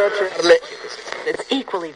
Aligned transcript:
It's 0.00 1.44
equally. 1.50 1.92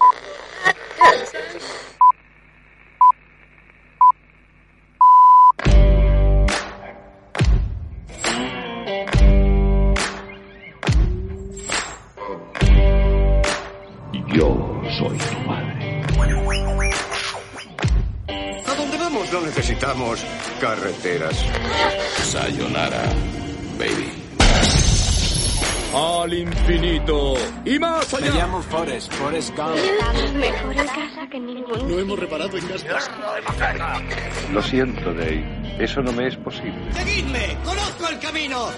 Yo 14.35 14.83
soy 14.99 15.19
tu 15.19 15.39
madre. 15.47 16.03
¿A 18.67 18.75
dónde 18.75 18.97
vamos? 18.99 19.33
No 19.33 19.43
necesitamos 19.43 20.25
carreteras. 20.61 21.37
Sayonara, 22.33 23.05
baby. 23.79 24.22
Al 25.95 26.33
infinito 26.33 27.35
y 27.67 27.79
más 27.79 28.15
allá. 28.15 28.31
Me 28.33 28.39
llamo 28.39 28.63
Forrest, 28.63 29.13
Forrest 29.13 29.51
Gump. 29.57 29.77
Mejor 30.35 30.73
en 30.73 30.87
casa 30.87 31.29
que 31.31 31.37
en 31.37 31.47
ningún 31.47 31.89
No 31.89 31.99
hemos 31.99 32.19
reparado 32.19 32.57
en 32.57 32.69
gas. 32.69 33.11
Lo 34.53 34.63
siento, 34.63 35.13
Dave. 35.13 35.77
Eso 35.79 36.01
no 36.03 36.13
me 36.13 36.29
es 36.29 36.37
posible. 36.37 36.93
¡Seguidme! 36.93 37.59
¡Conozco 37.65 38.09
el 38.09 38.19
camino! 38.21 38.69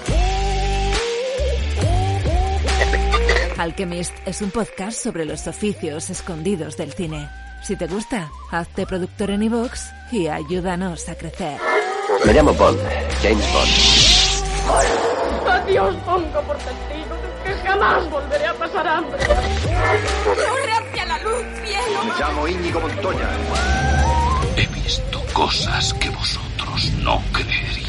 Alchemist 3.59 4.15
es 4.27 4.42
un 4.42 4.51
podcast 4.51 5.01
sobre 5.01 5.25
los 5.25 5.47
oficios 5.47 6.11
escondidos 6.11 6.77
del 6.77 6.92
cine. 6.92 7.28
Si 7.62 7.77
te 7.77 7.87
gusta, 7.87 8.31
hazte 8.51 8.87
productor 8.87 9.31
en 9.31 9.45
iVoox 9.45 9.81
y 10.11 10.27
ayúdanos 10.27 11.09
a 11.09 11.15
crecer. 11.15 11.59
Me 12.27 12.33
llamo 12.33 12.53
Bond, 12.55 12.81
James 13.23 13.53
Bond. 13.53 15.14
Adiós, 15.74 15.96
pongo 16.06 16.41
por 16.42 16.56
testigo 16.59 17.16
que 17.42 17.52
jamás 17.66 18.09
volveré 18.09 18.46
a 18.46 18.55
pasar 18.55 18.87
hambre. 18.87 19.19
¡Corre 19.27 20.73
hacia 20.73 21.05
la 21.05 21.19
luz, 21.19 21.45
cielo! 21.64 22.05
Me 22.05 22.20
llamo 22.20 22.47
Íñigo 22.47 22.80
Montoya. 22.80 23.28
He 24.56 24.66
visto 24.69 25.20
cosas 25.33 25.92
que 25.94 26.11
vosotros 26.11 26.92
no 27.03 27.20
creeríais. 27.33 27.84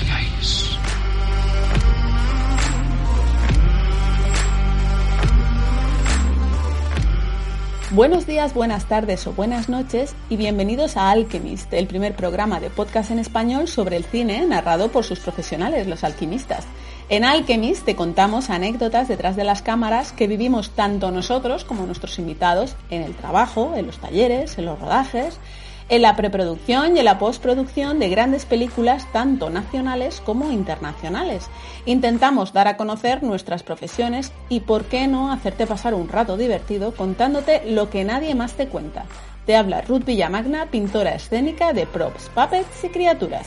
Buenos 7.95 8.27
días, 8.27 8.53
buenas 8.53 8.89
tardes 8.89 9.25
o 9.25 9.31
buenas 9.31 9.69
noches 9.69 10.15
y 10.29 10.35
bienvenidos 10.35 10.97
a 10.97 11.11
Alchemist, 11.11 11.71
el 11.71 11.87
primer 11.87 12.13
programa 12.13 12.59
de 12.59 12.69
podcast 12.69 13.09
en 13.11 13.19
español 13.19 13.69
sobre 13.69 13.95
el 13.95 14.03
cine 14.03 14.45
narrado 14.45 14.91
por 14.91 15.05
sus 15.05 15.21
profesionales, 15.21 15.87
los 15.87 16.03
alquimistas. 16.03 16.65
En 17.07 17.23
Alchemist 17.23 17.85
te 17.85 17.95
contamos 17.95 18.49
anécdotas 18.49 19.07
detrás 19.07 19.37
de 19.37 19.45
las 19.45 19.61
cámaras 19.61 20.11
que 20.11 20.27
vivimos 20.27 20.71
tanto 20.71 21.09
nosotros 21.09 21.63
como 21.63 21.85
nuestros 21.85 22.19
invitados 22.19 22.75
en 22.89 23.01
el 23.01 23.15
trabajo, 23.15 23.75
en 23.77 23.85
los 23.85 23.97
talleres, 23.97 24.57
en 24.57 24.65
los 24.65 24.77
rodajes, 24.77 25.39
en 25.89 26.01
la 26.01 26.15
preproducción 26.15 26.95
y 26.95 26.99
en 26.99 27.05
la 27.05 27.19
postproducción 27.19 27.99
de 27.99 28.09
grandes 28.09 28.45
películas 28.45 29.07
tanto 29.11 29.49
nacionales 29.49 30.21
como 30.25 30.51
internacionales. 30.51 31.47
Intentamos 31.85 32.53
dar 32.53 32.67
a 32.67 32.77
conocer 32.77 33.23
nuestras 33.23 33.63
profesiones 33.63 34.31
y 34.49 34.61
por 34.61 34.85
qué 34.85 35.07
no 35.07 35.31
hacerte 35.31 35.67
pasar 35.67 35.93
un 35.93 36.09
rato 36.09 36.37
divertido 36.37 36.93
contándote 36.93 37.61
lo 37.69 37.89
que 37.89 38.03
nadie 38.03 38.33
más 38.35 38.53
te 38.53 38.67
cuenta. 38.67 39.05
Te 39.45 39.55
habla 39.55 39.81
Ruth 39.81 40.05
Villamagna, 40.05 40.67
pintora 40.71 41.13
escénica 41.13 41.71
de 41.71 41.85
props, 41.85 42.31
puppets 42.33 42.83
y 42.83 42.89
criaturas. 42.89 43.45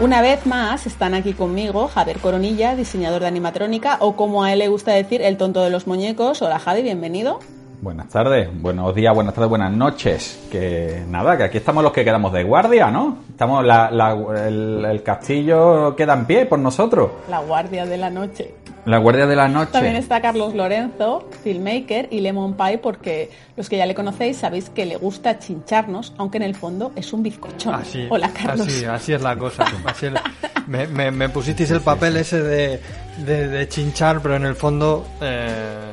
Una 0.00 0.22
vez 0.22 0.46
más 0.46 0.86
están 0.86 1.12
aquí 1.12 1.34
conmigo 1.34 1.88
Javier 1.88 2.20
Coronilla, 2.20 2.74
diseñador 2.74 3.20
de 3.20 3.28
animatrónica, 3.28 3.98
o 4.00 4.16
como 4.16 4.42
a 4.42 4.52
él 4.52 4.60
le 4.60 4.68
gusta 4.68 4.92
decir, 4.92 5.20
el 5.20 5.36
tonto 5.36 5.62
de 5.62 5.70
los 5.70 5.86
muñecos. 5.86 6.40
Hola 6.40 6.58
Javi, 6.58 6.82
bienvenido. 6.82 7.40
Buenas 7.82 8.08
tardes, 8.10 8.48
buenos 8.60 8.94
días, 8.94 9.14
buenas 9.14 9.32
tardes, 9.32 9.48
buenas 9.48 9.72
noches. 9.72 10.38
Que 10.52 11.02
nada, 11.08 11.38
que 11.38 11.44
aquí 11.44 11.56
estamos 11.56 11.82
los 11.82 11.92
que 11.94 12.04
quedamos 12.04 12.30
de 12.32 12.42
guardia, 12.44 12.90
¿no? 12.90 13.18
Estamos, 13.30 13.64
la, 13.64 13.90
la- 13.90 14.12
el, 14.46 14.84
el 14.84 15.02
castillo 15.02 15.96
queda 15.96 16.12
en 16.12 16.26
pie 16.26 16.44
por 16.44 16.58
nosotros. 16.58 17.10
La 17.30 17.38
guardia 17.40 17.86
de 17.86 17.96
la 17.96 18.10
noche. 18.10 18.54
La 18.84 18.98
guardia 18.98 19.26
de 19.26 19.34
la 19.36 19.48
noche. 19.48 19.72
También 19.72 19.96
está 19.96 20.20
Carlos 20.20 20.54
Lorenzo, 20.54 21.26
filmmaker, 21.42 22.08
y 22.10 22.20
Lemon 22.20 22.54
Pie, 22.54 22.76
porque 22.78 23.30
los 23.56 23.68
que 23.70 23.78
ya 23.78 23.86
le 23.86 23.94
conocéis 23.94 24.36
sabéis 24.36 24.68
que 24.68 24.84
le 24.84 24.96
gusta 24.96 25.38
chincharnos, 25.38 26.12
aunque 26.18 26.36
en 26.36 26.42
el 26.44 26.54
fondo 26.54 26.92
es 26.96 27.12
un 27.14 27.22
bizcochón. 27.22 27.74
Así, 27.74 28.06
Hola 28.10 28.30
Carlos. 28.30 28.66
Así, 28.66 28.84
así 28.84 29.12
es 29.14 29.22
la 29.22 29.36
cosa. 29.36 29.64
Así 29.86 30.06
es- 30.06 30.12
me, 30.66 30.86
me- 30.86 31.10
me 31.10 31.28
pusisteis 31.30 31.70
el 31.70 31.80
papel 31.80 32.18
ese 32.18 32.42
de, 32.42 32.80
de, 33.24 33.48
de 33.48 33.68
chinchar, 33.68 34.20
pero 34.20 34.36
en 34.36 34.44
el 34.44 34.54
fondo... 34.54 35.06
eh, 35.22 35.89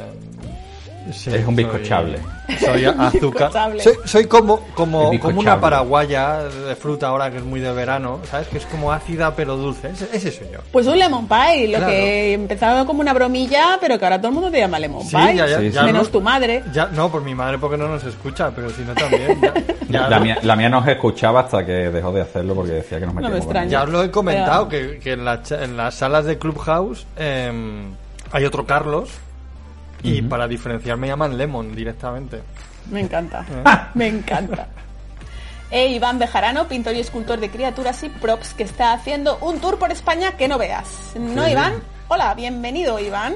sí, 1.13 1.29
Es 1.33 1.45
un 1.45 1.55
bizcochable. 1.55 2.19
Soy, 2.59 2.85
azúcar. 2.97 3.51
Soy, 3.79 3.93
soy 4.05 4.25
como, 4.25 4.61
como, 4.73 5.11
como 5.19 5.39
una 5.39 5.59
paraguaya 5.59 6.43
de 6.43 6.75
fruta 6.75 7.07
ahora 7.07 7.29
que 7.31 7.37
es 7.37 7.43
muy 7.43 7.59
de 7.59 7.71
verano, 7.73 8.19
¿sabes? 8.29 8.47
Que 8.47 8.57
es 8.57 8.65
como 8.65 8.91
ácida 8.91 9.35
pero 9.35 9.57
dulce. 9.57 9.89
Ese, 9.89 10.09
ese 10.13 10.31
soy 10.31 10.47
yo. 10.53 10.59
Pues 10.71 10.87
un 10.87 10.97
Lemon 10.97 11.27
Pie, 11.27 11.67
lo 11.67 11.77
Claro. 11.77 11.87
que 11.87 12.33
empezaba 12.33 12.85
como 12.85 13.01
una 13.01 13.13
bromilla, 13.13 13.77
pero 13.81 13.99
que 13.99 14.05
ahora 14.05 14.17
todo 14.17 14.29
el 14.29 14.33
mundo 14.35 14.49
te 14.51 14.59
llama 14.59 14.79
Lemon 14.79 15.03
Sí, 15.03 15.15
Pie. 15.15 15.35
ya, 15.35 15.47
ya, 15.47 15.59
Sí, 15.59 15.71
ya 15.71 15.83
Menos 15.83 16.03
no- 16.05 16.09
tu 16.11 16.21
madre. 16.21 16.63
Ya, 16.73 16.85
no, 16.87 17.09
por 17.11 17.21
mi 17.21 17.35
madre 17.35 17.57
porque 17.57 17.77
no 17.77 17.87
nos 17.87 18.03
escucha, 18.05 18.51
pero 18.55 18.69
si 18.69 18.81
no 18.83 18.93
también. 18.93 19.39
Ya, 19.41 19.53
ya 19.89 20.09
La 20.09 20.19
mía, 20.19 20.37
la 20.41 20.55
mía 20.55 20.69
nos 20.69 20.87
escuchaba 20.87 21.41
hasta 21.41 21.65
que 21.65 21.71
dejó 21.71 22.11
de 22.11 22.21
hacerlo 22.21 22.55
porque 22.55 22.71
decía 22.73 22.99
que 22.99 23.05
nos 23.05 23.13
me 23.15 23.21
metíamos 23.21 23.43
extraña. 23.45 23.65
ella. 23.67 23.77
Ya 23.79 23.83
os 23.83 23.89
lo 23.89 24.03
he 24.03 24.11
comentado, 24.11 24.67
Pero- 24.69 24.91
que, 24.93 24.99
que 24.99 25.11
en, 25.13 25.25
la 25.25 25.43
cha- 25.43 25.63
en 25.63 25.75
las 25.77 25.95
salas 25.95 26.25
de 26.25 26.37
Clubhouse 26.37 27.05
em, 27.17 27.91
hay 28.31 28.45
otro 28.45 28.65
Carlos 28.65 29.09
y 30.03 30.21
para 30.21 30.47
diferenciar 30.47 30.97
me 30.97 31.07
llaman 31.07 31.37
Lemon 31.37 31.75
directamente. 31.75 32.41
Me 32.89 33.01
encanta. 33.01 33.45
¿Eh? 33.49 33.63
Me 33.95 34.07
encanta. 34.07 34.67
E 35.69 35.87
Iván 35.87 36.17
Bejarano, 36.17 36.67
pintor 36.67 36.95
y 36.95 37.01
escultor 37.01 37.39
de 37.39 37.49
criaturas 37.49 38.01
y 38.03 38.09
props, 38.09 38.53
que 38.53 38.63
está 38.63 38.93
haciendo 38.93 39.37
un 39.41 39.59
tour 39.59 39.77
por 39.77 39.91
España 39.91 40.37
que 40.37 40.47
no 40.47 40.57
veas. 40.57 41.11
¿No, 41.19 41.43
Sí, 41.45 41.51
Iván? 41.51 41.73
Hola, 42.07 42.33
bienvenido, 42.35 42.97
Iván. 42.99 43.35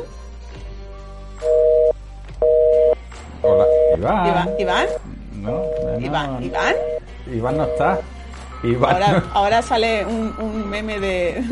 Hola, 3.42 3.66
Iván. 3.98 4.28
Iván, 4.28 4.50
Iván, 4.60 4.88
No, 5.34 5.52
no, 5.52 6.00
Iván, 6.00 6.44
Iván. 6.44 6.76
Iván 7.28 7.58
no 7.58 7.64
está. 7.66 8.00
Iván 8.64 8.94
Ahora, 8.96 9.24
ahora 9.34 9.62
sale 9.62 10.06
un, 10.06 10.34
un 10.40 10.70
meme 10.70 11.00
de, 11.00 11.44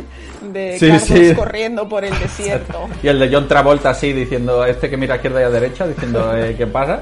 de 0.42 0.78
Sí, 0.80 0.88
Carlos 0.90 1.04
sí. 1.08 1.36
corriendo 1.36 1.88
por 1.90 2.06
el 2.06 2.18
desierto. 2.20 2.88
Y 3.04 3.08
el 3.08 3.20
de 3.20 3.30
John 3.34 3.48
Travolta 3.48 3.90
así 3.92 4.14
diciendo, 4.14 4.64
este 4.66 4.90
que 4.90 4.98
mira 4.98 5.14
a 5.14 5.18
izquierda 5.18 5.42
y 5.42 5.44
a 5.44 5.50
derecha, 5.50 5.88
diciendo, 5.88 6.34
eh, 6.38 6.56
¿qué 6.58 6.68
pasa? 6.68 7.02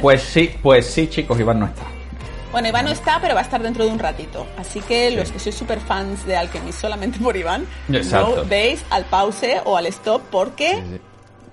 Pues 0.00 0.22
sí, 0.22 0.50
pues 0.62 0.86
sí, 0.86 1.08
chicos, 1.08 1.38
Iván 1.40 1.60
no 1.60 1.66
está. 1.66 1.82
Bueno, 2.52 2.66
Iván 2.68 2.84
no 2.86 2.90
está, 2.90 3.18
pero 3.20 3.34
va 3.34 3.40
a 3.40 3.44
estar 3.44 3.62
dentro 3.62 3.84
de 3.84 3.90
un 3.90 3.98
ratito. 4.00 4.44
Así 4.58 4.80
que 4.80 5.12
los 5.12 5.30
que 5.30 5.38
sois 5.38 5.54
super 5.54 5.78
fans 5.78 6.26
de 6.26 6.36
Alchemist 6.36 6.80
solamente 6.80 7.18
por 7.20 7.36
Iván, 7.36 7.64
Exacto. 7.92 8.38
no 8.38 8.44
deis 8.44 8.84
al 8.90 9.04
pause 9.04 9.60
o 9.64 9.76
al 9.76 9.86
stop 9.86 10.20
porque 10.32 10.82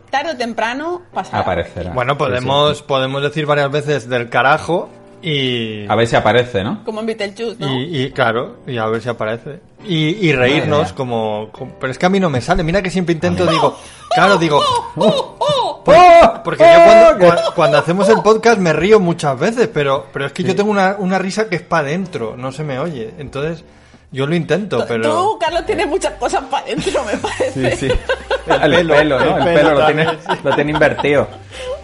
tarde 0.10 0.32
o 0.32 0.38
temprano 0.38 1.04
pasará. 1.14 1.40
Aparecerá. 1.44 1.92
Bueno, 1.92 2.14
Sí, 2.14 2.18
podemos, 2.18 2.82
podemos 2.82 3.22
decir 3.22 3.46
varias 3.46 3.70
veces 3.70 4.10
del 4.10 4.30
carajo 4.30 4.90
y... 5.22 5.86
A 5.90 5.96
ver 5.96 6.08
si 6.08 6.16
aparece, 6.16 6.64
¿no? 6.64 6.84
Como 6.84 7.00
en 7.00 7.06
Beetlejuice, 7.08 7.56
¿no? 7.60 7.74
Y, 7.74 8.04
y, 8.04 8.12
claro, 8.12 8.58
y 8.68 8.78
a 8.78 8.86
ver 8.86 9.02
si 9.02 9.10
aparece. 9.10 9.60
Y, 9.86 10.28
y 10.28 10.32
reírnos 10.34 10.94
como, 10.94 11.50
como- 11.52 11.74
Pero 11.80 11.92
es 11.92 11.98
que 11.98 12.06
a 12.06 12.10
mí 12.10 12.20
no 12.20 12.30
me 12.30 12.42
sale. 12.42 12.64
Mira 12.64 12.82
que 12.82 12.90
siempre 12.90 13.14
intento, 13.14 13.46
digo... 13.48 13.78
Claro, 14.14 14.38
digo... 14.38 14.60
¡Oh! 14.96 15.82
Por- 15.84 15.96
¡Oh! 15.96 16.42
porque 16.44 16.64
yo 16.64 16.84
cuando, 16.84 17.26
cua- 17.26 17.54
cuando 17.56 17.78
hacemos 17.78 18.10
el 18.10 18.22
podcast 18.22 18.60
me 18.60 18.74
río 18.74 19.00
muchas 19.00 19.38
veces, 19.40 19.70
pero, 19.74 20.08
pero 20.12 20.26
es 20.28 20.34
que 20.34 20.44
yo 20.44 20.56
tengo 20.56 20.70
una, 20.72 20.96
una 21.00 21.18
risa 21.20 21.48
que 21.50 21.56
es 21.58 21.62
para 21.62 21.88
adentro, 21.88 22.36
no 22.38 22.52
se 22.52 22.64
me 22.64 22.78
oye. 22.80 23.14
Entonces, 23.18 23.64
yo 24.12 24.26
lo 24.28 24.36
intento, 24.36 24.86
pero... 24.88 25.04
Tú, 25.04 25.38
Carlos, 25.40 25.66
tienes 25.66 25.88
muchas 25.88 26.14
cosas 26.14 26.44
para 26.50 26.64
adentro, 26.64 27.04
me 27.04 27.18
parece. 27.18 27.76
Sí, 27.76 27.88
sí. 27.90 28.00
El, 28.48 28.72
pelo, 28.72 28.96
pelo, 28.96 29.20
¿no? 29.20 29.38
el 29.38 29.48
El, 29.48 29.54
pelo 29.56 29.70
pelo, 29.70 29.80
lo, 29.80 29.86
tiene, 29.86 30.08
lo 30.44 30.56
tiene 30.56 30.72
invertido. 30.72 31.28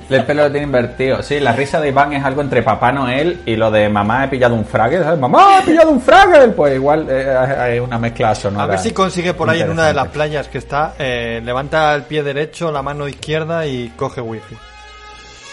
El 0.09 0.25
pelo 0.25 0.44
lo 0.44 0.51
tiene 0.51 0.65
invertido. 0.65 1.21
Sí, 1.21 1.39
la 1.39 1.53
risa 1.53 1.79
de 1.79 1.89
Iván 1.89 2.13
es 2.13 2.23
algo 2.23 2.41
entre 2.41 2.61
Papá 2.61 2.91
Noel 2.91 3.41
y 3.45 3.55
lo 3.55 3.71
de 3.71 3.89
mamá 3.89 4.25
he 4.25 4.27
pillado 4.27 4.55
un. 4.55 4.65
¿sabes? 4.65 5.19
Mamá 5.19 5.59
he 5.59 5.65
pillado 5.65 5.91
un 5.91 6.01
fraggle. 6.01 6.50
Pues 6.50 6.75
igual 6.75 7.07
eh, 7.09 7.35
hay 7.35 7.79
una 7.79 7.97
mezcla 7.97 8.35
sonora. 8.35 8.63
A 8.63 8.67
ver 8.67 8.79
si 8.79 8.91
consigue 8.91 9.33
por 9.33 9.50
ahí 9.50 9.61
en 9.61 9.69
una 9.69 9.88
de 9.88 9.94
las 9.94 10.07
playas 10.09 10.47
que 10.47 10.57
está, 10.57 10.94
eh, 10.97 11.41
levanta 11.44 11.94
el 11.95 12.03
pie 12.03 12.23
derecho, 12.23 12.71
la 12.71 12.81
mano 12.81 13.07
izquierda 13.07 13.65
y 13.65 13.89
coge 13.95 14.21
wifi. 14.21 14.55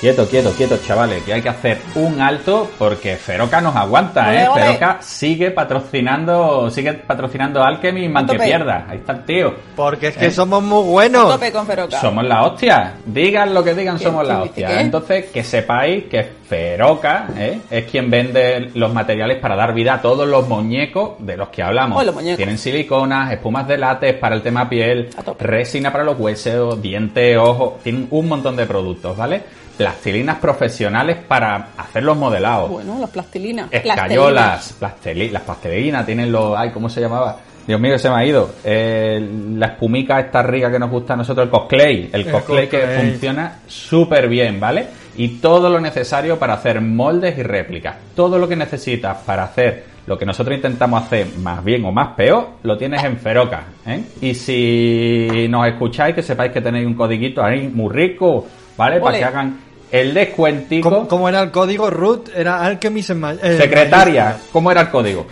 Quieto, 0.00 0.26
quieto, 0.26 0.50
quieto, 0.52 0.78
chavales, 0.78 1.22
que 1.24 1.34
hay 1.34 1.42
que 1.42 1.50
hacer 1.50 1.78
un 1.94 2.22
alto 2.22 2.70
porque 2.78 3.16
Feroca 3.16 3.60
nos 3.60 3.76
aguanta, 3.76 4.28
Ole, 4.28 4.42
¿eh? 4.44 4.48
ole. 4.48 4.62
Feroca 4.62 4.96
sigue 5.02 5.50
patrocinando, 5.50 6.70
sigue 6.70 6.94
patrocinando 6.94 7.62
Alchemy, 7.62 8.08
man 8.08 8.26
que 8.26 8.38
pierda. 8.38 8.86
Ahí 8.88 8.96
está 8.96 9.12
el 9.12 9.24
tío. 9.26 9.54
Porque 9.76 10.08
es 10.08 10.16
que 10.16 10.26
¿Eh? 10.28 10.30
somos 10.30 10.62
muy 10.62 10.84
buenos. 10.84 11.30
Tope 11.30 11.52
con 11.52 11.66
Feroca. 11.66 12.00
Somos 12.00 12.24
la 12.24 12.44
hostia. 12.46 12.94
Digan 13.04 13.52
lo 13.52 13.62
que 13.62 13.74
digan, 13.74 13.98
¿Quién- 13.98 14.08
somos 14.08 14.26
la 14.26 14.42
hostia. 14.42 14.68
qué? 14.68 14.80
Entonces, 14.80 15.26
que 15.26 15.44
sepáis 15.44 16.04
que 16.04 16.22
Feroca 16.48 17.26
¿eh? 17.36 17.60
es 17.70 17.84
quien 17.84 18.08
vende 18.10 18.70
los 18.72 18.94
materiales 18.94 19.36
para 19.38 19.54
dar 19.54 19.74
vida 19.74 19.94
a 19.94 20.00
todos 20.00 20.26
los 20.26 20.48
muñecos 20.48 21.12
de 21.18 21.36
los 21.36 21.50
que 21.50 21.62
hablamos. 21.62 22.00
Oh, 22.00 22.04
los 22.04 22.14
muñecos. 22.14 22.38
Tienen 22.38 22.56
siliconas, 22.56 23.32
espumas 23.32 23.68
de 23.68 23.76
látex 23.76 24.18
para 24.18 24.34
el 24.34 24.40
tema 24.40 24.66
piel, 24.66 25.10
resina 25.38 25.92
para 25.92 26.04
los 26.04 26.18
huesos, 26.18 26.80
dientes, 26.80 27.36
ojos. 27.36 27.82
Tienen 27.82 28.06
un 28.10 28.28
montón 28.28 28.56
de 28.56 28.64
productos, 28.64 29.14
¿vale? 29.14 29.42
Plastilinas 29.84 30.36
profesionales 30.38 31.16
para 31.26 31.68
hacer 31.78 32.02
los 32.02 32.16
modelados. 32.16 32.68
Bueno, 32.70 32.98
los 33.00 33.08
plastilinas. 33.08 33.68
Escayolas, 33.70 34.76
plasteli- 34.78 35.30
las 35.30 35.42
plastilinas, 35.42 36.04
tienen 36.04 36.30
los... 36.30 36.54
Ay, 36.56 36.70
¿cómo 36.70 36.88
se 36.90 37.00
llamaba? 37.00 37.38
Dios 37.66 37.80
mío, 37.80 37.98
se 37.98 38.10
me 38.10 38.16
ha 38.16 38.24
ido. 38.26 38.50
Eh, 38.62 39.26
la 39.54 39.68
espumica 39.68 40.20
esta 40.20 40.42
rica 40.42 40.70
que 40.70 40.78
nos 40.78 40.90
gusta 40.90 41.14
a 41.14 41.16
nosotros, 41.16 41.44
el 41.46 41.50
cosplay. 41.50 42.10
El, 42.12 42.20
El 42.26 42.30
cosplay 42.30 42.68
que 42.68 42.78
funciona 42.80 43.60
súper 43.66 44.28
bien, 44.28 44.60
¿vale? 44.60 44.86
Y 45.16 45.38
todo 45.38 45.70
lo 45.70 45.80
necesario 45.80 46.38
para 46.38 46.54
hacer 46.54 46.80
moldes 46.82 47.38
y 47.38 47.42
réplicas. 47.42 47.96
Todo 48.14 48.38
lo 48.38 48.46
que 48.48 48.56
necesitas 48.56 49.16
para 49.24 49.44
hacer 49.44 49.84
lo 50.06 50.18
que 50.18 50.26
nosotros 50.26 50.56
intentamos 50.56 51.04
hacer 51.04 51.26
más 51.38 51.62
bien 51.64 51.84
o 51.84 51.92
más 51.92 52.14
peor, 52.16 52.48
lo 52.64 52.76
tienes 52.76 53.02
en 53.04 53.16
Feroca. 53.18 53.62
¿eh? 53.86 54.02
Y 54.20 54.34
si 54.34 55.46
nos 55.48 55.66
escucháis, 55.68 56.14
que 56.14 56.22
sepáis 56.22 56.52
que 56.52 56.60
tenéis 56.60 56.86
un 56.86 56.94
codiguito 56.94 57.42
ahí 57.42 57.68
muy 57.72 57.90
rico, 57.94 58.46
¿vale? 58.76 58.98
Para 58.98 59.10
Ole. 59.10 59.18
que 59.18 59.24
hagan 59.24 59.60
el 59.92 60.14
descuentico. 60.14 60.88
¿Cómo, 60.90 61.08
cómo 61.08 61.28
era 61.28 61.42
el 61.42 61.50
código 61.50 61.90
root? 61.90 62.28
Era 62.34 62.64
Alchemist 62.64 63.10
en 63.10 63.20
ma- 63.20 63.32
eh, 63.34 63.58
Secretaria. 63.60 64.38
¿cómo 64.52 64.70
era 64.70 64.82
el 64.82 64.90
código? 64.90 65.26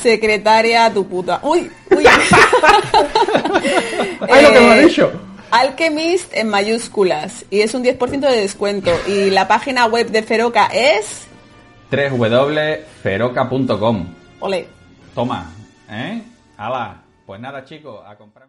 Secretaria, 0.00 0.92
tu 0.92 1.06
puta. 1.06 1.40
Uy, 1.42 1.70
uy. 1.90 2.04
¡Ay, 4.20 4.42
lo 4.44 4.52
que 4.52 4.60
me 4.60 4.70
ha 4.70 4.78
Eh, 4.80 4.84
dicho! 4.86 5.10
Alchemist 5.50 6.32
en 6.34 6.48
mayúsculas. 6.48 7.44
Y 7.50 7.60
es 7.60 7.74
un 7.74 7.84
10% 7.84 8.20
de 8.20 8.36
descuento. 8.40 8.90
Y 9.06 9.28
la 9.30 9.46
página 9.48 9.86
web 9.86 10.10
de 10.10 10.22
Feroca 10.22 10.66
es. 10.72 11.26
www.feroca.com 11.90 14.06
Ole. 14.40 14.66
Toma, 15.14 15.50
¿eh? 15.90 16.22
¡Hala! 16.56 17.02
Pues 17.26 17.38
nada, 17.40 17.64
chicos, 17.64 18.00
a 18.06 18.16
comprar. 18.16 18.48